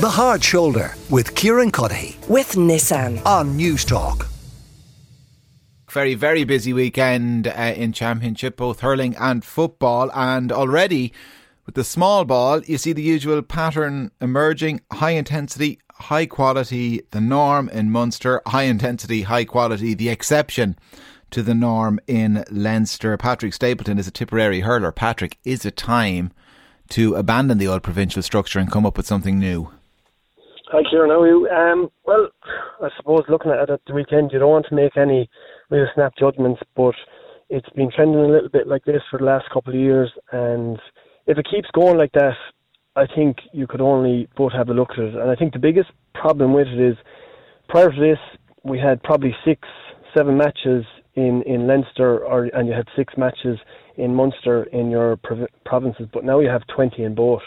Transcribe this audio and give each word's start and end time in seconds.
The 0.00 0.08
Hard 0.08 0.42
Shoulder 0.42 0.94
with 1.10 1.34
Kieran 1.34 1.70
Cuddihy 1.70 2.26
with 2.26 2.52
Nissan 2.52 3.22
on 3.26 3.58
Newstalk. 3.58 4.26
Very, 5.90 6.14
very 6.14 6.44
busy 6.44 6.72
weekend 6.72 7.46
uh, 7.46 7.74
in 7.76 7.92
Championship, 7.92 8.56
both 8.56 8.80
hurling 8.80 9.14
and 9.16 9.44
football. 9.44 10.10
And 10.14 10.52
already 10.52 11.12
with 11.66 11.74
the 11.74 11.84
small 11.84 12.24
ball, 12.24 12.62
you 12.62 12.78
see 12.78 12.94
the 12.94 13.02
usual 13.02 13.42
pattern 13.42 14.10
emerging 14.22 14.80
high 14.90 15.10
intensity, 15.10 15.78
high 15.92 16.24
quality, 16.24 17.02
the 17.10 17.20
norm 17.20 17.68
in 17.68 17.90
Munster, 17.90 18.40
high 18.46 18.62
intensity, 18.62 19.24
high 19.24 19.44
quality, 19.44 19.92
the 19.92 20.08
exception 20.08 20.78
to 21.30 21.42
the 21.42 21.54
norm 21.54 22.00
in 22.06 22.42
Leinster. 22.50 23.18
Patrick 23.18 23.52
Stapleton 23.52 23.98
is 23.98 24.08
a 24.08 24.10
Tipperary 24.10 24.60
hurler. 24.60 24.92
Patrick, 24.92 25.36
is 25.44 25.66
it 25.66 25.76
time 25.76 26.32
to 26.88 27.16
abandon 27.16 27.58
the 27.58 27.68
old 27.68 27.82
provincial 27.82 28.22
structure 28.22 28.58
and 28.58 28.72
come 28.72 28.86
up 28.86 28.96
with 28.96 29.06
something 29.06 29.38
new? 29.38 29.70
Hi, 30.72 30.82
Kieran. 30.88 31.10
How 31.10 31.22
are 31.22 31.26
you? 31.26 31.48
Um, 31.48 31.90
well, 32.04 32.28
I 32.80 32.90
suppose 32.96 33.22
looking 33.28 33.50
at 33.50 33.58
it 33.58 33.70
at 33.70 33.80
the 33.88 33.92
weekend, 33.92 34.30
you 34.32 34.38
don't 34.38 34.52
want 34.52 34.66
to 34.68 34.74
make 34.76 34.96
any 34.96 35.28
real 35.68 35.88
snap 35.96 36.12
judgments, 36.16 36.60
but 36.76 36.94
it's 37.48 37.68
been 37.70 37.90
trending 37.90 38.20
a 38.20 38.28
little 38.28 38.48
bit 38.48 38.68
like 38.68 38.84
this 38.84 39.02
for 39.10 39.18
the 39.18 39.24
last 39.24 39.46
couple 39.52 39.74
of 39.74 39.80
years, 39.80 40.12
and 40.30 40.78
if 41.26 41.38
it 41.38 41.48
keeps 41.50 41.68
going 41.74 41.98
like 41.98 42.12
that, 42.12 42.36
I 42.94 43.06
think 43.16 43.38
you 43.52 43.66
could 43.66 43.80
only 43.80 44.28
both 44.36 44.52
have 44.52 44.68
a 44.68 44.72
look 44.72 44.90
at 44.92 45.00
it. 45.00 45.14
And 45.16 45.28
I 45.28 45.34
think 45.34 45.54
the 45.54 45.58
biggest 45.58 45.90
problem 46.14 46.52
with 46.54 46.68
it 46.68 46.78
is 46.80 46.96
prior 47.68 47.90
to 47.90 48.00
this, 48.00 48.18
we 48.62 48.78
had 48.78 49.02
probably 49.02 49.34
six, 49.44 49.66
seven 50.16 50.36
matches 50.36 50.84
in 51.14 51.42
in 51.46 51.66
Leinster, 51.66 52.24
or 52.24 52.44
and 52.54 52.68
you 52.68 52.74
had 52.74 52.86
six 52.94 53.14
matches 53.16 53.58
in 53.96 54.14
Munster 54.14 54.64
in 54.70 54.88
your 54.88 55.16
prov- 55.16 55.50
provinces, 55.64 56.06
but 56.12 56.22
now 56.22 56.38
you 56.38 56.48
have 56.48 56.62
20 56.76 57.02
in 57.02 57.16
both. 57.16 57.42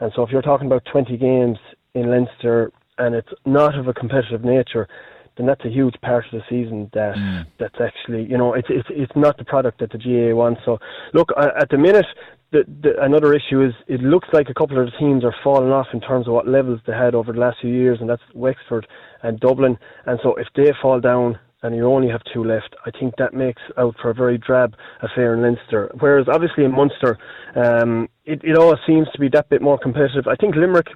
And 0.00 0.10
so 0.16 0.22
if 0.22 0.30
you're 0.30 0.40
talking 0.40 0.66
about 0.66 0.86
20 0.90 1.18
games 1.18 1.58
in 1.94 2.10
Leinster 2.10 2.72
and 2.98 3.14
it's 3.14 3.28
not 3.44 3.76
of 3.78 3.88
a 3.88 3.94
competitive 3.94 4.44
nature, 4.44 4.88
then 5.36 5.46
that's 5.46 5.64
a 5.64 5.68
huge 5.68 5.94
part 6.00 6.24
of 6.26 6.32
the 6.32 6.42
season 6.48 6.90
that 6.94 7.16
mm. 7.16 7.44
that's 7.58 7.80
actually 7.80 8.24
you 8.24 8.38
know 8.38 8.54
it's 8.54 8.68
it's 8.70 8.88
it's 8.90 9.12
not 9.16 9.36
the 9.36 9.44
product 9.44 9.80
that 9.80 9.90
the 9.90 9.98
GAA 9.98 10.34
wants. 10.34 10.60
So 10.64 10.78
look 11.12 11.30
at 11.36 11.68
the 11.70 11.78
minute. 11.78 12.06
The, 12.52 12.62
the, 12.82 13.02
another 13.02 13.34
issue 13.34 13.64
is 13.64 13.72
it 13.88 14.00
looks 14.00 14.28
like 14.32 14.48
a 14.48 14.54
couple 14.54 14.78
of 14.78 14.86
the 14.86 14.96
teams 14.96 15.24
are 15.24 15.34
falling 15.42 15.72
off 15.72 15.88
in 15.92 16.00
terms 16.00 16.28
of 16.28 16.34
what 16.34 16.46
levels 16.46 16.78
they 16.86 16.92
had 16.92 17.16
over 17.16 17.32
the 17.32 17.40
last 17.40 17.56
few 17.60 17.72
years, 17.72 17.98
and 18.00 18.08
that's 18.08 18.22
Wexford 18.32 18.86
and 19.24 19.40
Dublin. 19.40 19.76
And 20.06 20.20
so 20.22 20.36
if 20.36 20.46
they 20.54 20.70
fall 20.80 21.00
down, 21.00 21.36
and 21.64 21.74
you 21.74 21.86
only 21.86 22.08
have 22.08 22.20
two 22.32 22.44
left, 22.44 22.76
I 22.84 22.90
think 22.90 23.14
that 23.16 23.32
makes 23.32 23.62
out 23.78 23.96
for 24.00 24.10
a 24.10 24.14
very 24.14 24.36
drab 24.36 24.76
affair 25.02 25.34
in 25.34 25.42
Leinster. 25.42 25.90
Whereas 25.98 26.26
obviously 26.30 26.64
in 26.64 26.72
Munster, 26.72 27.18
um, 27.56 28.08
it, 28.26 28.40
it 28.44 28.56
all 28.56 28.76
seems 28.86 29.08
to 29.14 29.18
be 29.18 29.30
that 29.30 29.48
bit 29.48 29.62
more 29.62 29.78
competitive. 29.78 30.28
I 30.28 30.36
think 30.36 30.54
Limerick 30.56 30.88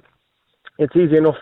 it's 0.79 0.95
easy 0.95 1.17
enough 1.17 1.35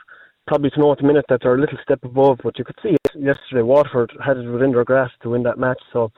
probably 0.47 0.69
to 0.71 0.79
know 0.79 0.91
at 0.91 0.97
the 0.97 1.03
minute 1.03 1.25
that 1.29 1.41
they're 1.41 1.55
a 1.55 1.59
little 1.59 1.77
step 1.83 1.99
above, 2.03 2.39
but 2.43 2.57
you 2.57 2.65
could 2.65 2.77
see 2.81 2.95
yesterday 3.15 3.61
Waterford 3.61 4.11
had 4.23 4.37
it 4.37 4.49
within 4.49 4.71
their 4.71 4.85
grasp 4.85 5.13
to 5.21 5.29
win 5.29 5.43
that 5.43 5.59
match. 5.59 5.81
So 5.91 6.11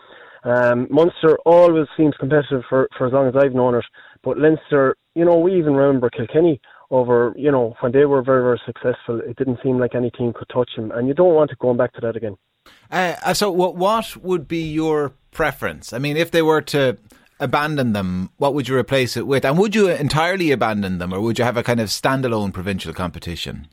um, 0.44 0.88
Munster 0.90 1.38
always 1.46 1.88
seems 1.98 2.14
competitive 2.20 2.64
for, 2.70 2.88
for 2.98 3.08
as 3.08 3.14
long 3.14 3.28
as 3.28 3.36
I've 3.36 3.54
known 3.54 3.76
it, 3.76 3.86
but 4.24 4.38
Leinster, 4.38 4.96
you 5.16 5.26
know, 5.26 5.38
we 5.38 5.58
even 5.58 5.76
remember 5.76 6.10
Kilkenny 6.10 6.62
over, 6.92 7.34
you 7.36 7.52
know, 7.52 7.76
when 7.82 7.92
they 7.92 8.06
were 8.06 8.22
very, 8.22 8.42
very 8.42 8.62
successful, 8.66 9.20
it 9.20 9.36
didn't 9.36 9.60
seem 9.64 9.80
like 9.80 9.96
any 9.96 10.12
team 10.12 10.32
could 10.34 10.50
touch 10.50 10.70
them, 10.76 10.92
and 10.92 11.08
you 11.08 11.14
don't 11.14 11.34
want 11.34 11.50
to 11.50 11.56
go 11.60 11.74
back 11.74 11.94
to 11.94 12.02
that 12.02 12.16
again. 12.16 12.36
Uh, 12.92 13.34
so, 13.34 13.52
what 13.52 13.76
what 13.76 14.16
would 14.18 14.48
be 14.48 14.64
your 14.64 15.14
preference? 15.32 15.94
I 15.94 15.98
mean, 15.98 16.18
if 16.18 16.30
they 16.30 16.42
were 16.42 16.62
to 16.62 16.98
abandon 17.40 17.94
them, 17.94 18.30
what 18.38 18.54
would 18.54 18.68
you 18.68 18.78
replace 18.78 19.16
it 19.16 19.28
with? 19.28 19.46
And 19.46 19.58
would 19.58 19.76
you 19.76 19.90
entirely 19.90 20.52
abandon 20.52 20.98
them, 20.98 21.14
or 21.14 21.22
would 21.22 21.40
you 21.40 21.46
have 21.46 21.58
a 21.58 21.64
kind 21.64 21.80
of 21.80 21.90
standalone 21.90 22.54
provincial 22.54 22.94
competition? 22.94 23.68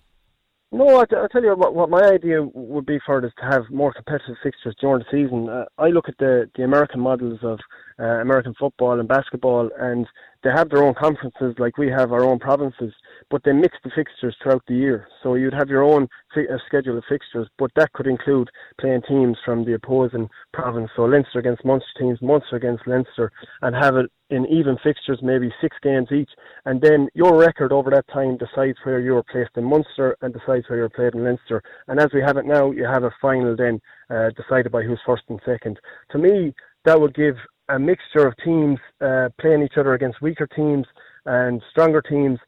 No, 0.73 1.01
I, 1.01 1.05
tell 1.07 1.43
you 1.43 1.55
what, 1.55 1.75
what 1.75 1.91
my 1.91 2.03
idea 2.03 2.43
would 2.43 2.87
be 2.87 2.99
for 3.07 3.19
it 3.19 3.25
is 3.25 3.33
to 3.39 3.47
have 3.47 3.71
more 3.71 3.93
competitive 3.93 4.37
fixtures 4.43 4.75
during 4.81 4.99
the 4.99 5.05
season. 5.11 5.49
Uh, 5.49 5.65
I 5.79 5.89
look 5.89 6.09
at 6.09 6.19
the, 6.19 6.51
the 6.57 6.65
American 6.65 7.01
models 7.01 7.39
of 7.43 7.61
uh, 8.01 8.21
American 8.21 8.53
football 8.59 8.99
and 8.99 9.09
basketball, 9.09 9.71
and 9.79 10.07
they 10.43 10.51
have 10.51 10.69
their 10.71 10.83
own 10.83 10.95
conferences 10.95 11.55
like 11.59 11.79
we 11.79 11.89
have 11.89 12.13
our 12.13 12.25
own 12.25 12.41
provinces, 12.41 12.93
but 13.31 13.43
they 13.45 13.53
mix 13.53 13.77
the 13.83 13.91
fixtures 13.95 14.37
throughout 14.43 14.63
the 14.69 14.75
year. 14.75 15.09
So 15.23 15.35
you'd 15.35 15.55
have 15.55 15.69
your 15.69 15.83
own 15.83 16.09
fi- 16.35 16.47
uh, 16.47 16.59
schedule 16.67 16.99
of 16.99 17.05
fixtures, 17.09 17.49
but 17.59 17.71
that 17.77 17.93
could 17.93 18.07
include 18.07 18.49
playing 18.81 19.03
teams 19.09 19.37
from 19.45 19.65
the 19.65 19.75
opposing 19.75 20.29
province. 20.53 20.91
So 20.95 21.05
Leinster 21.05 21.39
against 21.39 21.65
Munster 21.65 21.89
teams, 21.99 22.21
Munster 22.23 22.57
against 22.57 22.87
Leinster, 22.87 23.33
and 23.63 23.75
have 23.75 23.97
it 23.97 24.11
in 24.31 24.47
even 24.47 24.77
fixtures, 24.83 25.21
maybe 25.23 25.53
six 25.61 25.77
games 25.83 26.09
each. 26.13 26.31
And 26.65 26.81
then 26.81 27.09
your 27.15 27.37
record 27.37 27.73
over 27.73 27.91
that 27.91 28.09
time 28.09 28.37
decides 28.37 28.79
where 28.85 29.01
you 29.01 29.17
are 29.17 29.23
placed 29.23 29.57
in 29.57 29.65
Munster 29.65 30.17
and 30.21 30.33
decides 30.33 30.69
where 30.69 30.79
you're 30.79 30.89
played 30.89 31.15
in 31.15 31.25
Leinster. 31.25 31.63
And 31.89 32.01
as 32.01 32.09
we 32.13 32.21
have 32.21 32.37
it 32.37 32.47
now, 32.47 32.71
you 32.71 32.85
have 32.85 33.05
a 33.05 33.15
final 33.21 33.57
then 33.57 33.81
uh, 34.11 34.31
decided 34.37 34.73
by 34.73 34.83
who's 34.83 35.01
first 35.07 35.23
and 35.29 35.41
second. 35.45 35.79
To 36.11 36.19
me, 36.19 36.55
that 36.85 37.01
would 37.01 37.15
give 37.15 37.37
a 37.69 37.79
mixture 37.79 38.27
of 38.27 38.35
teams 38.45 38.79
uh, 39.01 39.29
playing 39.41 39.63
each 39.63 39.77
other 39.77 39.95
against 39.95 40.23
weaker 40.23 40.47
teams 40.47 40.87
and 41.25 41.61
stronger 41.71 42.01
teams, 42.01 42.39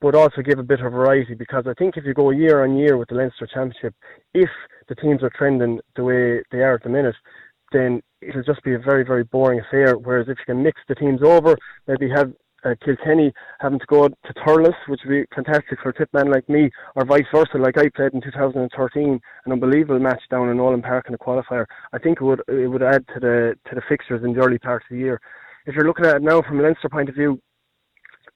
but 0.00 0.14
also 0.14 0.42
give 0.42 0.58
a 0.58 0.62
bit 0.62 0.80
of 0.80 0.92
variety 0.92 1.34
because 1.34 1.64
I 1.66 1.74
think 1.74 1.96
if 1.96 2.04
you 2.04 2.14
go 2.14 2.30
year 2.30 2.64
on 2.64 2.76
year 2.76 2.96
with 2.96 3.08
the 3.08 3.14
Leinster 3.14 3.46
Championship, 3.46 3.94
if 4.34 4.50
the 4.88 4.94
teams 4.94 5.22
are 5.22 5.30
trending 5.30 5.80
the 5.96 6.04
way 6.04 6.42
they 6.50 6.58
are 6.58 6.74
at 6.74 6.82
the 6.82 6.88
minute, 6.88 7.16
then 7.72 8.02
it'll 8.20 8.42
just 8.42 8.62
be 8.62 8.74
a 8.74 8.78
very, 8.78 9.04
very 9.04 9.24
boring 9.24 9.60
affair. 9.60 9.96
Whereas 9.96 10.28
if 10.28 10.38
you 10.38 10.54
can 10.54 10.62
mix 10.62 10.80
the 10.88 10.94
teams 10.94 11.22
over, 11.22 11.56
maybe 11.86 12.08
have 12.10 12.32
uh, 12.64 12.74
Kilkenny 12.84 13.32
having 13.60 13.78
to 13.78 13.86
go 13.86 14.08
to 14.08 14.34
Thurles, 14.34 14.74
which 14.88 15.00
would 15.04 15.10
be 15.10 15.24
fantastic 15.34 15.80
for 15.80 15.90
a 15.90 15.94
tip 15.94 16.08
man 16.12 16.30
like 16.30 16.48
me, 16.48 16.70
or 16.94 17.04
vice 17.04 17.26
versa, 17.32 17.58
like 17.58 17.78
I 17.78 17.88
played 17.94 18.12
in 18.14 18.20
2013, 18.20 19.20
an 19.44 19.52
unbelievable 19.52 20.00
match 20.00 20.22
down 20.30 20.48
in 20.48 20.56
Nowlan 20.56 20.82
Park 20.82 21.06
in 21.06 21.12
the 21.12 21.18
qualifier. 21.18 21.66
I 21.92 21.98
think 21.98 22.20
it 22.20 22.24
would 22.24 22.42
it 22.48 22.68
would 22.68 22.82
add 22.82 23.06
to 23.14 23.20
the 23.20 23.54
to 23.68 23.74
the 23.74 23.82
fixtures 23.88 24.24
in 24.24 24.32
the 24.32 24.40
early 24.40 24.58
part 24.58 24.82
of 24.82 24.88
the 24.90 24.98
year. 24.98 25.20
If 25.66 25.74
you're 25.74 25.86
looking 25.86 26.06
at 26.06 26.16
it 26.16 26.22
now 26.22 26.42
from 26.42 26.60
a 26.60 26.62
Leinster 26.62 26.88
point 26.88 27.08
of 27.08 27.14
view, 27.14 27.40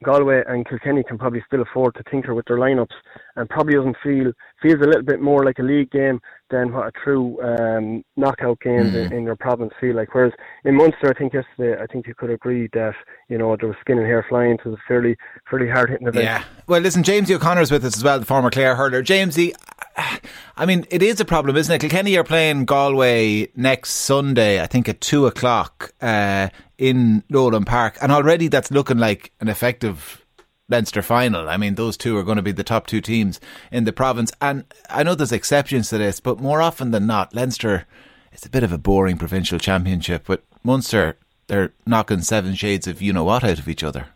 Galway 0.03 0.43
and 0.47 0.67
Kilkenny 0.67 1.03
can 1.03 1.19
probably 1.19 1.43
still 1.47 1.61
afford 1.63 1.95
to 1.97 2.03
tinker 2.11 2.35
with 2.35 2.47
their 2.47 2.57
lineups 2.57 2.95
and 3.37 3.49
probably 3.49 3.75
doesn't 3.75 3.97
feel 4.03 4.33
feels 4.63 4.81
a 4.81 4.87
little 4.87 5.03
bit 5.03 5.21
more 5.21 5.45
like 5.45 5.59
a 5.59 5.63
league 5.63 5.91
game 5.91 6.21
than 6.51 6.73
what 6.73 6.89
a 6.89 6.93
true 6.93 7.41
um, 7.43 8.03
knockout 8.17 8.61
game 8.61 8.85
mm. 8.85 9.07
in, 9.07 9.13
in, 9.13 9.23
your 9.25 9.37
province 9.37 9.73
feel 9.81 9.95
like. 9.95 10.15
Whereas 10.15 10.33
in 10.65 10.77
Munster, 10.77 11.11
I 11.11 11.19
think 11.19 11.33
yesterday, 11.33 11.81
I 11.81 11.87
think 11.87 12.07
you 12.07 12.15
could 12.15 12.31
agree 12.31 12.69
that 12.73 12.95
you 13.29 13.39
know 13.39 13.57
there 13.57 13.69
was 13.69 13.77
skin 13.81 13.99
and 13.99 14.07
hair 14.07 14.25
flying. 14.29 14.59
Was 14.65 14.75
a 14.75 14.83
fairly 14.89 15.17
fairly 15.51 15.69
hard 15.69 15.91
hitting 15.91 16.09
event. 16.09 16.25
Yeah. 16.25 16.45
Well, 16.67 16.81
listen, 16.81 17.03
James 17.03 17.31
O'Connor's 17.31 17.71
with 17.71 17.85
us 17.85 17.97
as 17.97 18.05
well, 18.05 18.19
the 18.19 18.27
former 18.27 18.51
Clare 18.51 18.77
hurler. 18.77 19.03
Jamesie, 19.03 19.55
I 20.57 20.67
mean, 20.67 20.87
it 20.91 21.03
is 21.03 21.21
a 21.21 21.25
problem, 21.25 21.57
isn't 21.57 21.75
it? 21.75 21.81
Kilkenny 21.81 22.17
are 22.17 22.25
playing 22.25 22.65
Galway 22.65 23.49
next 23.57 23.91
Sunday, 23.95 24.63
I 24.63 24.67
think 24.67 24.89
at 24.89 25.01
two 25.01 25.27
o'clock 25.27 25.93
uh, 26.01 26.49
in 26.79 27.25
Nowlan 27.29 27.65
Park, 27.65 27.99
and 28.01 28.13
already 28.13 28.49
that's 28.49 28.71
looking 28.71 28.99
like 28.99 29.33
an 29.41 29.49
effective 29.49 30.25
Leinster 30.69 31.03
final. 31.03 31.49
I 31.49 31.57
mean, 31.57 31.75
those 31.75 31.97
two 31.97 32.17
are 32.17 32.23
going 32.23 32.37
to 32.37 32.43
be 32.43 32.53
the 32.53 32.63
top 32.63 32.87
two 32.87 33.01
teams 33.01 33.41
in 33.73 33.85
the 33.85 33.93
province. 33.93 34.31
And 34.41 34.65
I 34.89 35.03
know 35.03 35.15
there's 35.15 35.33
exceptions 35.33 35.89
to 35.89 35.99
this, 35.99 36.21
but 36.21 36.41
more 36.41 36.63
often 36.63 36.93
than 36.93 37.07
not, 37.07 37.35
Leinster 37.35 37.87
it's 38.33 38.47
a 38.47 38.51
bit 38.51 38.63
of 38.63 38.73
a 38.73 38.79
boring 38.79 39.19
provincial 39.19 39.59
championship. 39.59 40.25
But 40.27 40.43
Munster, 40.63 41.17
they're 41.47 41.73
knocking 41.87 42.23
seven 42.23 42.55
shades 42.55 42.87
of 42.87 43.03
you 43.03 43.13
know 43.13 43.25
what 43.25 43.45
out 43.45 43.59
of 43.59 43.69
each 43.69 43.83
other. 43.83 44.07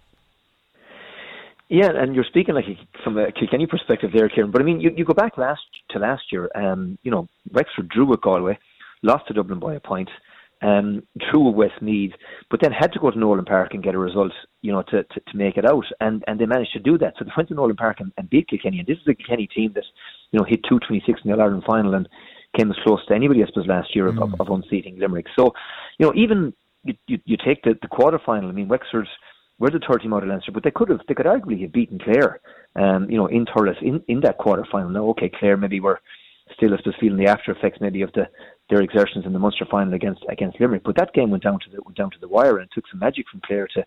Yeah, 1.68 1.90
and 1.94 2.14
you're 2.14 2.24
speaking 2.24 2.54
like 2.54 2.66
from 3.02 3.16
a 3.18 3.32
Kilkenny 3.32 3.66
perspective 3.66 4.10
there, 4.14 4.28
Kieran. 4.28 4.50
But 4.50 4.60
I 4.60 4.64
mean, 4.64 4.80
you, 4.80 4.90
you 4.96 5.04
go 5.04 5.14
back 5.14 5.38
last 5.38 5.62
to 5.90 5.98
last 5.98 6.24
year. 6.30 6.50
Um, 6.54 6.98
you 7.02 7.10
know, 7.10 7.28
Wexford 7.52 7.88
drew 7.88 8.06
with 8.06 8.20
Galway, 8.20 8.58
lost 9.02 9.26
to 9.28 9.34
Dublin 9.34 9.60
by 9.60 9.74
a 9.74 9.80
point, 9.80 10.10
um, 10.60 11.02
drew 11.18 11.40
with 11.40 11.54
Westmeath, 11.54 12.12
but 12.50 12.60
then 12.60 12.70
had 12.70 12.92
to 12.92 12.98
go 12.98 13.10
to 13.10 13.18
Nowlan 13.18 13.46
Park 13.46 13.72
and 13.72 13.82
get 13.82 13.94
a 13.94 13.98
result. 13.98 14.32
You 14.60 14.72
know, 14.72 14.82
to, 14.82 15.04
to, 15.04 15.20
to 15.20 15.36
make 15.36 15.56
it 15.56 15.64
out, 15.64 15.86
and 16.00 16.22
and 16.26 16.38
they 16.38 16.46
managed 16.46 16.74
to 16.74 16.80
do 16.80 16.98
that. 16.98 17.14
So 17.18 17.24
they 17.24 17.32
went 17.36 17.48
to 17.48 17.54
Nowlan 17.54 17.76
Park 17.76 18.00
and, 18.00 18.12
and 18.18 18.28
beat 18.28 18.48
Kilkenny. 18.48 18.78
And 18.78 18.86
this 18.86 18.98
is 18.98 19.08
a 19.08 19.14
Kilkenny 19.14 19.46
team 19.46 19.72
that 19.74 19.84
you 20.32 20.38
know 20.38 20.44
hit 20.44 20.60
two 20.68 20.78
twenty 20.80 21.02
six 21.06 21.20
in 21.24 21.30
the 21.30 21.36
All 21.36 21.42
Ireland 21.42 21.64
final 21.66 21.94
and 21.94 22.08
came 22.56 22.70
as 22.70 22.76
close 22.84 23.04
to 23.06 23.14
anybody, 23.14 23.42
I 23.42 23.46
suppose, 23.46 23.66
last 23.66 23.94
year 23.94 24.10
mm. 24.10 24.22
of, 24.22 24.40
of 24.40 24.48
unseating 24.48 24.98
Limerick. 24.98 25.26
So, 25.36 25.52
you 25.98 26.06
know, 26.06 26.12
even 26.14 26.52
you, 26.84 26.94
you, 27.06 27.18
you 27.24 27.36
take 27.36 27.62
the, 27.62 27.76
the 27.82 27.88
quarter 27.88 28.20
final. 28.24 28.48
I 28.48 28.52
mean, 28.52 28.68
Wexford 28.68 29.08
were 29.58 29.70
the 29.70 29.80
third 29.88 30.02
team 30.02 30.12
out 30.12 30.22
of 30.22 30.28
Leinster, 30.28 30.52
but 30.52 30.64
they 30.64 30.70
could 30.70 30.88
have 30.88 31.00
they 31.08 31.14
could 31.14 31.26
arguably 31.26 31.62
have 31.62 31.72
beaten 31.72 31.98
Clare, 31.98 32.40
um, 32.76 33.08
you 33.10 33.16
know, 33.16 33.26
in 33.26 33.44
Thurles 33.46 33.80
in, 33.82 34.02
in 34.08 34.20
that 34.20 34.38
quarter 34.38 34.66
final. 34.70 34.90
Now, 34.90 35.06
okay, 35.10 35.30
Clare 35.30 35.56
maybe 35.56 35.80
were 35.80 36.00
still, 36.56 36.74
I 36.74 36.76
suppose, 36.78 36.94
feeling 37.00 37.18
the 37.18 37.30
after 37.30 37.52
effects 37.52 37.78
maybe 37.80 38.02
of 38.02 38.12
the 38.12 38.28
their 38.70 38.80
exertions 38.80 39.26
in 39.26 39.32
the 39.32 39.38
Munster 39.38 39.66
final 39.70 39.94
against 39.94 40.24
against 40.28 40.58
Limerick. 40.60 40.82
But 40.84 40.96
that 40.96 41.12
game 41.12 41.30
went 41.30 41.42
down 41.42 41.60
to 41.60 41.70
the 41.70 41.82
went 41.84 41.96
down 41.96 42.10
to 42.10 42.18
the 42.20 42.28
wire, 42.28 42.58
and 42.58 42.68
took 42.72 42.84
some 42.90 43.00
magic 43.00 43.26
from 43.30 43.40
Clare 43.46 43.68
to 43.74 43.84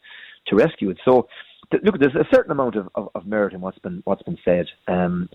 to 0.47 0.55
rescue 0.55 0.89
it. 0.89 0.97
So, 1.03 1.27
th- 1.71 1.83
look, 1.83 1.99
there's 1.99 2.15
a 2.15 2.27
certain 2.33 2.51
amount 2.51 2.75
of, 2.75 2.89
of, 2.95 3.09
of 3.15 3.25
merit 3.25 3.53
in 3.53 3.61
what's 3.61 3.79
been 3.79 4.01
what's 4.05 4.23
been 4.23 4.37
said. 4.45 4.67
Um, 4.87 5.29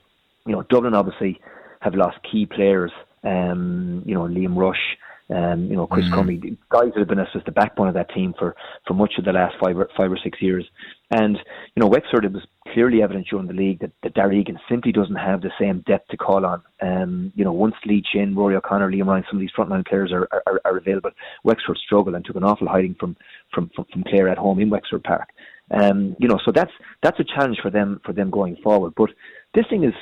you 0.46 0.52
know, 0.52 0.62
Dublin 0.62 0.94
obviously 0.94 1.40
have 1.80 1.94
lost 1.94 2.18
key 2.30 2.46
players. 2.46 2.92
Um, 3.24 4.02
you 4.06 4.14
know, 4.14 4.22
Liam 4.22 4.56
Rushe 4.56 4.96
Um, 5.32 5.66
you 5.66 5.76
know, 5.76 5.86
Chris 5.86 6.04
mm. 6.06 6.12
Crummey, 6.12 6.56
guys 6.68 6.90
that 6.92 6.98
have 6.98 7.08
been 7.08 7.18
as 7.18 7.28
the 7.46 7.52
backbone 7.52 7.88
of 7.88 7.94
that 7.94 8.12
team 8.12 8.34
for, 8.38 8.54
for 8.86 8.94
much 8.94 9.14
of 9.18 9.24
the 9.24 9.32
last 9.32 9.54
five 9.62 9.78
or 9.78 9.88
five 9.96 10.10
or 10.10 10.18
six 10.22 10.42
years. 10.42 10.64
And 11.10 11.36
you 11.74 11.80
know, 11.80 11.86
Wexford, 11.86 12.24
it 12.24 12.32
was 12.32 12.42
clearly 12.72 13.02
evident 13.02 13.28
during 13.30 13.46
the 13.46 13.52
league 13.52 13.80
that, 13.80 13.92
that 14.02 14.14
Darragh 14.14 14.40
Egan 14.40 14.58
simply 14.68 14.92
doesn't 14.92 15.16
have 15.16 15.40
the 15.40 15.50
same 15.60 15.84
depth 15.86 16.08
to 16.08 16.16
call 16.16 16.44
on. 16.44 16.62
Um, 16.80 17.32
you 17.34 17.44
know, 17.44 17.52
once 17.52 17.74
Lee 17.86 18.02
Chin, 18.12 18.34
Rory 18.34 18.56
O'Connor, 18.56 18.90
Liam 18.90 19.06
Ryan, 19.06 19.24
some 19.28 19.38
of 19.38 19.40
these 19.40 19.50
frontline 19.56 19.86
players 19.86 20.12
are, 20.12 20.28
are, 20.46 20.60
are 20.64 20.76
available, 20.76 21.10
Wexford 21.44 21.78
struggled 21.78 22.14
and 22.14 22.24
took 22.24 22.36
an 22.36 22.44
awful 22.44 22.68
hiding 22.68 22.96
from 22.98 23.16
from 23.54 23.70
from, 23.74 23.86
from 23.92 24.04
Clare 24.04 24.28
at 24.28 24.38
home 24.38 24.58
in 24.60 24.70
Wexford 24.70 25.04
Park. 25.04 25.28
Um, 25.70 26.16
you 26.18 26.28
know, 26.28 26.38
so 26.44 26.52
that's 26.52 26.72
that's 27.02 27.20
a 27.20 27.24
challenge 27.24 27.58
for 27.62 27.70
them 27.70 28.00
for 28.04 28.12
them 28.12 28.30
going 28.30 28.56
forward. 28.56 28.94
But 28.96 29.10
this 29.54 29.64
thing 29.70 29.84
is 29.84 29.94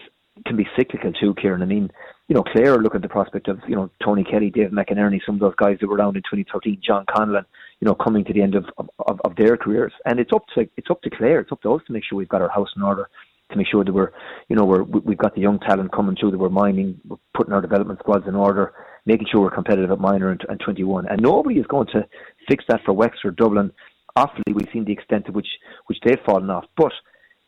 can 0.46 0.56
be 0.56 0.66
cyclical 0.76 1.12
too, 1.12 1.34
Kieran. 1.34 1.62
I 1.62 1.66
mean, 1.66 1.90
you 2.30 2.36
know, 2.36 2.44
Clare 2.44 2.78
look 2.78 2.94
at 2.94 3.02
the 3.02 3.08
prospect 3.08 3.48
of, 3.48 3.58
you 3.66 3.74
know, 3.74 3.90
Tony 4.00 4.22
Kelly, 4.22 4.50
Dave 4.50 4.70
McInerney, 4.70 5.18
some 5.26 5.34
of 5.34 5.40
those 5.40 5.56
guys 5.56 5.78
that 5.80 5.88
were 5.88 5.96
around 5.96 6.16
in 6.16 6.22
2013, 6.22 6.80
John 6.80 7.04
Conlon, 7.06 7.44
you 7.80 7.86
know, 7.86 7.94
coming 7.96 8.24
to 8.24 8.32
the 8.32 8.40
end 8.40 8.54
of, 8.54 8.66
of, 8.78 9.20
of 9.24 9.34
their 9.34 9.56
careers. 9.56 9.92
And 10.04 10.20
it's 10.20 10.30
up 10.32 10.44
to 10.54 10.68
it's 10.76 10.88
up 10.92 11.02
to 11.02 11.10
Clare, 11.10 11.40
it's 11.40 11.50
up 11.50 11.60
to 11.62 11.74
us 11.74 11.82
to 11.88 11.92
make 11.92 12.04
sure 12.04 12.16
we've 12.16 12.28
got 12.28 12.40
our 12.40 12.48
house 12.48 12.68
in 12.76 12.82
order, 12.82 13.10
to 13.50 13.56
make 13.56 13.66
sure 13.66 13.84
that 13.84 13.92
we're, 13.92 14.12
you 14.48 14.54
know, 14.54 14.64
we're, 14.64 14.84
we've 14.84 15.18
got 15.18 15.34
the 15.34 15.40
young 15.40 15.58
talent 15.58 15.92
coming 15.92 16.14
through, 16.14 16.30
that 16.30 16.38
we're 16.38 16.50
mining, 16.50 17.00
we're 17.08 17.16
putting 17.34 17.52
our 17.52 17.60
development 17.60 17.98
squads 17.98 18.28
in 18.28 18.36
order, 18.36 18.74
making 19.06 19.26
sure 19.28 19.40
we're 19.40 19.50
competitive 19.50 19.90
at 19.90 19.98
minor 19.98 20.30
and, 20.30 20.40
and 20.48 20.60
21. 20.60 21.06
And 21.08 21.20
nobody 21.20 21.58
is 21.58 21.66
going 21.66 21.88
to 21.88 22.06
fix 22.48 22.62
that 22.68 22.82
for 22.84 22.92
Wexford, 22.92 23.34
Dublin. 23.38 23.72
Often 24.14 24.44
we've 24.54 24.68
seen 24.72 24.84
the 24.84 24.92
extent 24.92 25.26
to 25.26 25.32
which, 25.32 25.48
which 25.86 25.98
they've 26.04 26.24
fallen 26.24 26.48
off. 26.48 26.66
But 26.76 26.92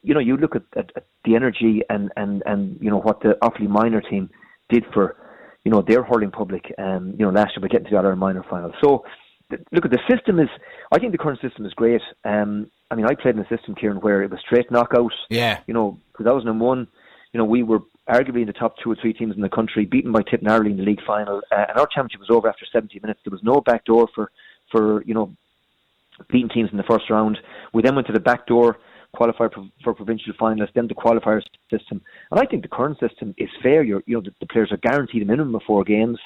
you 0.02 0.12
know, 0.12 0.18
you 0.18 0.36
look 0.36 0.56
at, 0.56 0.64
at, 0.76 0.90
at, 0.96 1.06
the 1.24 1.36
energy 1.36 1.82
and, 1.88 2.10
and, 2.16 2.42
and 2.46 2.76
you 2.80 2.90
know 2.90 2.98
what 2.98 3.20
the 3.20 3.38
Offaly 3.44 3.68
minor 3.68 4.00
team 4.00 4.28
did 4.72 4.84
for 4.92 5.16
you 5.64 5.70
know 5.70 5.82
their 5.82 6.02
hurling 6.02 6.30
public, 6.30 6.72
um, 6.78 7.14
you 7.18 7.24
know 7.24 7.30
last 7.30 7.52
year 7.54 7.60
by 7.60 7.68
getting 7.68 7.86
to 7.86 7.90
the 7.90 7.98
other 7.98 8.16
minor 8.16 8.44
final. 8.48 8.72
So 8.82 9.04
look 9.70 9.84
at 9.84 9.90
the 9.90 10.00
system 10.10 10.38
is. 10.38 10.48
I 10.90 10.98
think 10.98 11.12
the 11.12 11.18
current 11.18 11.40
system 11.40 11.66
is 11.66 11.72
great. 11.74 12.02
Um, 12.24 12.70
I 12.90 12.94
mean, 12.94 13.06
I 13.06 13.14
played 13.14 13.36
in 13.36 13.40
a 13.40 13.48
system, 13.48 13.74
Kieran, 13.74 14.00
where 14.00 14.22
it 14.22 14.30
was 14.30 14.40
straight 14.40 14.70
knockout. 14.70 15.12
Yeah. 15.30 15.60
You 15.66 15.74
know, 15.74 15.98
2001. 16.18 16.88
You 17.32 17.38
know, 17.38 17.44
we 17.44 17.62
were 17.62 17.80
arguably 18.08 18.42
in 18.42 18.46
the 18.46 18.52
top 18.52 18.74
two 18.82 18.90
or 18.92 18.96
three 19.00 19.14
teams 19.14 19.34
in 19.34 19.40
the 19.40 19.48
country, 19.48 19.86
beaten 19.86 20.12
by 20.12 20.22
Tipperary 20.22 20.70
in 20.70 20.76
the 20.76 20.82
league 20.82 21.00
final, 21.06 21.40
uh, 21.50 21.64
and 21.68 21.78
our 21.78 21.86
championship 21.86 22.20
was 22.20 22.30
over 22.30 22.48
after 22.48 22.66
70 22.70 23.00
minutes. 23.00 23.20
There 23.24 23.30
was 23.30 23.42
no 23.42 23.60
back 23.60 23.84
door 23.84 24.08
for 24.14 24.30
for 24.70 25.02
you 25.04 25.14
know 25.14 25.34
beating 26.30 26.48
teams 26.48 26.70
in 26.70 26.76
the 26.76 26.82
first 26.82 27.08
round. 27.10 27.38
We 27.72 27.82
then 27.82 27.94
went 27.94 28.06
to 28.08 28.12
the 28.12 28.20
back 28.20 28.46
door 28.46 28.78
qualify 29.14 29.48
for, 29.48 29.68
for 29.84 29.94
provincial 29.94 30.32
finalists, 30.34 30.72
then 30.74 30.88
the 30.88 30.94
qualifiers 30.94 31.42
system. 31.70 32.00
And 32.30 32.40
I 32.40 32.46
think 32.46 32.62
the 32.62 32.68
current 32.68 32.98
system 32.98 33.34
is 33.38 33.48
fair. 33.62 33.82
You're, 33.82 34.02
you 34.06 34.16
know, 34.16 34.22
the, 34.22 34.32
the 34.40 34.46
players 34.46 34.72
are 34.72 34.78
guaranteed 34.78 35.22
a 35.22 35.26
minimum 35.26 35.54
of 35.54 35.62
four 35.66 35.84
games. 35.84 36.18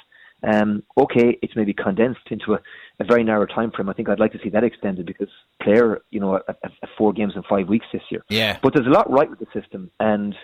Um, 0.43 0.83
okay, 0.99 1.38
it's 1.43 1.56
maybe 1.56 1.73
condensed 1.73 2.29
into 2.31 2.55
a, 2.55 2.61
a, 3.00 3.05
very 3.05 3.25
narrow 3.25 3.47
time 3.47 3.71
frame. 3.71 3.88
I 3.88 3.94
think 3.94 4.09
I'd 4.09 4.21
like 4.21 4.33
to 4.33 4.38
see 4.43 4.50
that 4.50 4.65
extended 4.65 5.06
because 5.06 5.29
player, 5.62 6.03
you 6.11 6.21
know, 6.21 6.37
a, 6.37 6.55
a 6.62 6.87
four 6.99 7.12
games 7.12 7.33
in 7.37 7.43
five 7.44 7.69
weeks 7.69 7.87
this 7.93 8.03
year. 8.11 8.23
Yeah. 8.29 8.59
But 8.62 8.75
there's 8.75 8.87
a 8.87 8.91
lot 8.91 9.11
right 9.11 9.31
with 9.31 9.38
the 9.38 9.47
system, 9.59 9.91
and 9.99 10.35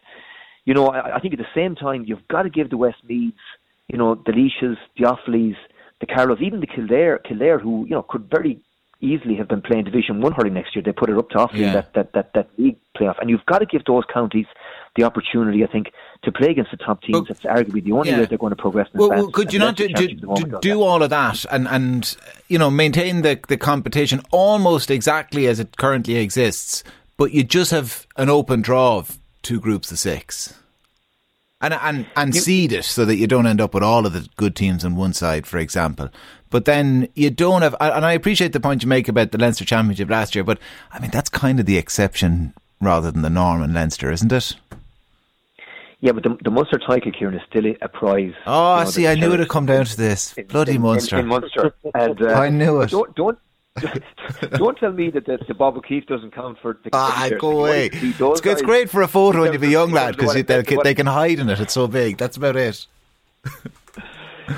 you 0.65 0.73
know, 0.73 0.89
I, 0.89 1.17
I 1.17 1.21
think 1.21 1.35
at 1.35 1.41
the 1.41 1.47
same 1.55 1.75
time 1.75 2.05
you've 2.07 2.27
got 2.29 2.45
to 2.45 2.51
give 2.51 2.71
the 2.71 2.79
Westmeaths, 2.79 3.35
you 3.89 3.99
know, 3.99 4.15
the 4.15 4.33
Laoises, 4.33 4.79
the 4.97 5.05
Offaly's, 5.05 5.57
the 6.01 6.07
Carlows, 6.07 6.41
even 6.41 6.61
the 6.61 6.67
Kildare, 6.67 7.19
Kildare, 7.19 7.59
who 7.59 7.85
you 7.85 7.95
know 7.95 8.03
could 8.03 8.31
very 8.31 8.61
easily 9.03 9.35
have 9.37 9.49
been 9.49 9.61
playing 9.61 9.85
Division 9.85 10.21
One 10.21 10.33
hurling 10.33 10.55
next 10.55 10.75
year. 10.75 10.83
They 10.83 10.93
put 10.93 11.11
it 11.11 11.19
up 11.19 11.29
to 11.31 11.37
Offaly 11.37 11.59
yeah. 11.59 11.73
that, 11.73 11.93
that 11.95 12.13
that 12.13 12.33
that 12.35 12.49
league 12.57 12.79
playoff, 12.97 13.21
and 13.21 13.29
you've 13.29 13.45
got 13.47 13.59
to 13.59 13.67
give 13.67 13.85
those 13.85 14.05
counties 14.13 14.47
the 14.97 15.05
opportunity, 15.05 15.65
I 15.65 15.67
think, 15.67 15.93
to 16.23 16.33
play 16.33 16.51
against 16.51 16.71
the 16.71 16.77
top 16.77 17.03
teams. 17.03 17.29
It's 17.29 17.41
arguably 17.41 17.85
the 17.85 17.93
only 17.93 18.11
yeah. 18.11 18.21
way 18.21 18.25
they're 18.27 18.39
going 18.39 18.55
to 18.55 18.57
progress. 18.57 18.89
well, 18.95 19.11
well, 19.11 19.31
could 19.31 19.53
you 19.53 19.59
not 19.59 19.77
do, 19.77 19.89
do, 19.89 20.09
do, 20.09 20.59
do 20.61 20.83
all 20.83 21.03
of 21.03 21.11
that 21.11 21.45
and 21.51 21.67
and 21.69 22.17
you 22.49 22.59
know 22.59 22.71
maintain 22.71 23.23
the 23.23 23.39
the 23.49 23.57
competition 23.57 24.23
almost 24.31 24.91
exactly 24.91 25.47
as 25.47 25.61
it 25.61 25.77
currently 25.77 26.17
exists, 26.17 26.85
but 27.17 27.33
you 27.33 27.45
just 27.45 27.71
have 27.71 28.07
an 28.17 28.31
open 28.31 28.63
draw 28.63 28.99
of 28.99 29.19
two 29.43 29.61
groups 29.61 29.91
of 29.91 29.99
six? 29.99 30.55
and 31.63 31.75
and 31.75 32.07
and 32.17 32.35
seed 32.35 32.73
it 32.73 32.85
so 32.85 33.05
that 33.05 33.17
you 33.17 33.27
don't 33.27 33.47
end 33.47 33.61
up 33.61 33.73
with 33.73 33.85
all 33.85 34.05
of 34.05 34.13
the 34.13 34.29
good 34.37 34.57
teams 34.57 34.85
on 34.85 34.97
one 34.97 35.13
side, 35.13 35.47
for 35.47 35.59
example. 35.59 36.11
But 36.53 36.67
then 36.67 37.09
you 37.15 37.31
don't 37.31 37.63
have, 37.63 37.75
and 37.81 38.05
I 38.05 38.13
appreciate 38.13 38.53
the 38.53 38.61
point 38.61 38.83
you 38.83 38.89
make 38.89 39.09
about 39.09 39.33
the 39.33 39.39
Leinster 39.39 39.65
Championship 39.65 40.11
last 40.11 40.35
year, 40.35 40.45
but 40.45 40.59
I 40.93 41.01
mean 41.01 41.11
that's 41.11 41.31
kind 41.31 41.59
of 41.59 41.67
the 41.67 41.79
exception 41.79 42.53
rather 42.81 43.11
than 43.11 43.23
the 43.23 43.31
norm 43.31 43.63
in 43.63 43.73
Leinster, 43.73 44.13
isn't 44.13 44.31
it? 44.31 44.55
Yeah, 46.01 46.13
but 46.13 46.25
the, 46.25 46.37
the 46.43 46.51
Munster 46.51 46.79
title, 46.79 47.11
Kieran, 47.13 47.35
is 47.35 47.43
still 47.49 47.65
a 47.81 47.89
prize. 47.89 48.35
Oh, 48.45 48.79
you 48.79 48.85
know, 48.85 48.91
see, 48.91 49.07
I 49.07 49.15
knew 49.15 49.33
it'd 49.33 49.49
come 49.49 49.67
down 49.67 49.85
to 49.85 49.97
this. 49.97 50.35
In, 50.35 50.47
Bloody 50.47 50.75
in, 50.75 50.83
Munster. 50.83 51.17
In, 51.17 51.23
in 51.23 51.29
Munster. 51.29 51.75
And, 51.95 52.21
uh, 52.21 52.35
I 52.35 52.51
knew 52.51 52.81
it. 52.81 52.91
Don't, 52.91 53.15
don't 53.15 53.39
Don't 54.51 54.77
tell 54.77 54.93
me 54.93 55.11
that 55.11 55.25
the, 55.25 55.39
the 55.49 55.55
Bob 55.55 55.79
O'Keeffe 55.79 56.07
doesn't 56.07 56.33
count 56.33 56.59
for 56.61 56.79
the 56.85 56.91
Ah, 56.93 57.31
go 57.39 57.61
away. 57.61 57.89
It's, 57.93 58.45
it's 58.45 58.63
great 58.63 58.91
for 58.91 59.01
a 59.01 59.09
photo 59.09 59.43
when 59.43 59.53
you're 59.55 59.65
a 59.65 59.67
young 59.67 59.93
lad 59.93 60.17
because 60.17 60.35
they, 60.35 60.43
they 60.43 60.95
can 60.95 61.07
hide 61.07 61.39
in 61.39 61.49
it. 61.49 61.59
It's 61.61 61.73
so 61.73 61.89
big. 61.89 62.19
That's 62.19 62.37
about 62.37 62.57
it. 62.57 62.87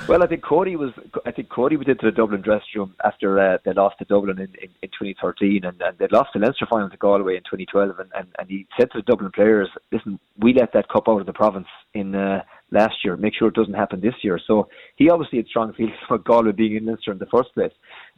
Well, 0.09 0.23
I 0.23 0.27
think 0.27 0.43
Cody 0.43 0.77
was. 0.77 0.93
I 1.27 1.31
think 1.31 1.49
Cody 1.49 1.77
went 1.77 1.89
into 1.89 2.07
the 2.07 2.13
Dublin 2.13 2.43
dressing 2.43 2.67
room 2.77 2.95
after 3.05 3.39
uh, 3.39 3.59
they 3.65 3.73
lost 3.73 3.99
to 3.99 4.05
Dublin 4.05 4.39
in, 4.39 4.49
in, 4.63 4.71
in 4.83 4.89
2013, 4.89 5.65
and, 5.65 5.81
and 5.81 5.99
they 5.99 6.07
lost 6.11 6.31
the 6.33 6.41
Leinster 6.41 6.67
final 6.71 6.89
to 6.89 6.97
Galway 6.97 7.37
in 7.37 7.43
2012. 7.43 7.99
And, 7.99 8.11
and, 8.15 8.29
and 8.39 8.49
he 8.49 8.67
said 8.79 8.91
to 8.93 8.99
the 8.99 9.03
Dublin 9.03 9.31
players, 9.33 9.69
"Listen, 9.93 10.19
we 10.39 10.55
let 10.55 10.73
that 10.73 10.89
cup 10.89 11.09
out 11.09 11.21
of 11.21 11.27
the 11.27 11.33
province 11.33 11.67
in 11.93 12.15
uh, 12.15 12.43
last 12.71 12.97
year. 13.05 13.17
Make 13.17 13.35
sure 13.35 13.49
it 13.49 13.55
doesn't 13.55 13.75
happen 13.75 14.01
this 14.01 14.15
year." 14.23 14.41
So 14.47 14.69
he 14.97 15.11
obviously 15.11 15.39
had 15.39 15.49
strong 15.49 15.73
feelings 15.73 15.97
for 16.09 16.19
Galway 16.19 16.53
being 16.53 16.77
in 16.77 16.87
Leinster 16.87 17.13
in 17.13 17.19
the 17.19 17.27
first 17.27 17.53
place. 17.55 17.73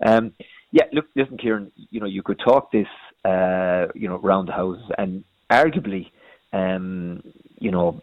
Um, 0.04 0.32
yeah, 0.72 0.84
look, 0.92 1.06
listen, 1.14 1.38
Kieran. 1.38 1.72
You 1.90 2.00
know, 2.00 2.06
you 2.06 2.22
could 2.22 2.38
talk 2.38 2.70
this, 2.72 2.88
uh, 3.24 3.86
you 3.94 4.08
know, 4.08 4.18
round 4.18 4.48
the 4.48 4.52
houses, 4.52 4.84
and 4.98 5.24
arguably, 5.50 6.10
um, 6.52 7.22
you 7.58 7.70
know, 7.70 8.02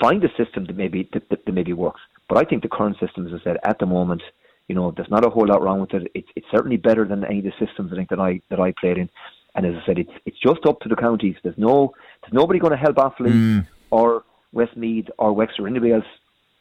find 0.00 0.22
a 0.24 0.28
system 0.42 0.66
that 0.66 0.76
maybe 0.76 1.08
that, 1.12 1.28
that, 1.30 1.44
that 1.44 1.52
maybe 1.52 1.72
works. 1.72 2.00
But 2.28 2.38
I 2.38 2.44
think 2.44 2.62
the 2.62 2.68
current 2.68 2.96
system, 2.98 3.26
as 3.26 3.32
I 3.40 3.42
said, 3.44 3.56
at 3.64 3.78
the 3.78 3.86
moment, 3.86 4.22
you 4.68 4.74
know, 4.74 4.92
there's 4.94 5.10
not 5.10 5.24
a 5.24 5.30
whole 5.30 5.46
lot 5.46 5.62
wrong 5.62 5.80
with 5.80 5.94
it. 5.94 6.10
It's 6.14 6.28
it's 6.36 6.46
certainly 6.50 6.76
better 6.76 7.04
than 7.04 7.24
any 7.24 7.38
of 7.38 7.44
the 7.44 7.66
systems 7.66 7.92
I 7.92 7.96
think 7.96 8.10
that 8.10 8.20
I 8.20 8.40
that 8.50 8.60
I 8.60 8.72
played 8.80 8.98
in. 8.98 9.08
And 9.54 9.66
as 9.66 9.74
I 9.82 9.86
said, 9.86 9.98
it's 9.98 10.12
it's 10.26 10.38
just 10.38 10.66
up 10.66 10.80
to 10.80 10.88
the 10.88 10.96
counties. 10.96 11.36
There's 11.42 11.58
no 11.58 11.94
there's 12.22 12.34
nobody 12.34 12.58
going 12.58 12.72
to 12.72 12.78
help 12.78 12.96
Offaly 12.96 13.32
mm. 13.32 13.66
or 13.90 14.24
Westmeath 14.52 15.08
or 15.18 15.32
Wexford 15.32 15.64
or 15.64 15.68
anybody 15.68 15.92
else 15.92 16.04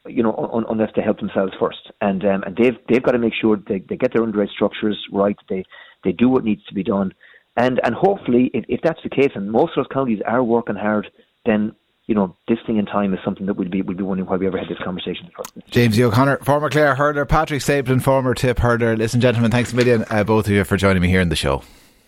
you 0.10 0.24
know, 0.24 0.36
un, 0.54 0.66
unless 0.70 0.92
they 0.96 1.02
help 1.02 1.20
themselves 1.20 1.54
first. 1.60 1.92
And 2.02 2.24
um, 2.26 2.44
and 2.44 2.56
they've 2.56 2.78
they've 2.90 3.04
got 3.04 3.12
to 3.12 3.20
make 3.20 3.34
sure 3.34 3.58
they, 3.58 3.80
they 3.80 3.98
get 3.98 4.14
their 4.14 4.24
underage 4.24 4.50
structures 4.50 4.98
right. 5.12 5.38
They 5.50 5.66
they 6.04 6.12
do 6.12 6.30
what 6.30 6.44
needs 6.44 6.64
to 6.66 6.74
be 6.74 6.84
done. 6.84 7.14
And 7.56 7.80
and 7.84 7.96
hopefully, 7.96 8.52
if, 8.54 8.66
if 8.68 8.82
that's 8.82 9.02
the 9.04 9.10
case, 9.10 9.32
and 9.36 9.52
most 9.52 9.72
of 9.72 9.84
those 9.84 9.94
counties 9.94 10.22
are 10.26 10.44
working 10.44 10.76
hard, 10.76 11.10
then 11.46 11.76
you 12.08 12.16
know 12.16 12.36
this 12.48 12.58
thing 12.66 12.78
in 12.78 12.86
time 12.86 13.14
is 13.14 13.20
something 13.24 13.46
that 13.46 13.54
we'll 13.54 13.70
be 13.70 13.82
we'll 13.82 13.98
be 13.98 14.04
wondering 14.04 14.28
why 14.28 14.38
we 14.38 14.48
ever 14.48 14.58
had 14.58 14.70
this 14.70 14.78
conversation 14.84 15.30
first. 15.36 15.52
James 15.70 16.00
O'Connor, 16.00 16.38
former 16.38 16.70
Clare 16.70 16.96
hurler, 16.96 17.26
Patrick 17.26 17.62
Stapleton, 17.62 18.00
former 18.00 18.34
Tip 18.34 18.60
hurler. 18.60 18.96
Listen, 18.96 19.22
gentlemen, 19.22 19.52
thanks 19.52 19.74
a 19.74 19.76
million, 19.76 20.06
uh, 20.10 20.24
both 20.24 20.48
of 20.48 20.52
you, 20.52 20.64
for 20.64 20.78
joining 20.78 21.02
me 21.02 21.10
here 21.10 21.22
in 21.22 21.30
the 21.30 21.36
show. 21.36 21.62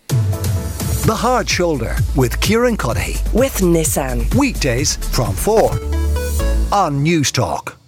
The 0.08 1.16
Hard 1.16 1.48
Shoulder 1.48 1.96
with 2.16 2.40
Kieran 2.40 2.76
Cuddihy. 2.76 3.32
With 3.32 3.54
Nissan. 3.58 4.32
Weekdays 4.34 4.96
from 4.96 5.34
4 5.34 5.72
on 6.72 7.04
Newstalk. 7.04 7.79